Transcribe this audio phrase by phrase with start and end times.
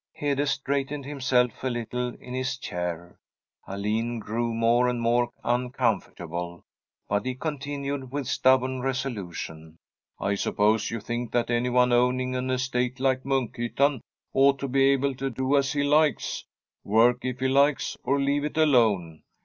[0.13, 3.19] Hede straightened himself a little in his chair.
[3.67, 6.63] Alin grew more and more uncomfortable,
[7.07, 12.99] but he continued with stubborn resolution:* I suppose you think that anyone owning an estate
[12.99, 14.01] like Munkhyttan
[14.33, 16.47] ought to be able to do as he likes—
[16.83, 19.21] work if he likes, or leave it alone.